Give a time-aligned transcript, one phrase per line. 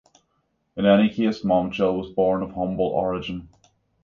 [0.75, 3.49] In any case, Momchil was born of humble origin.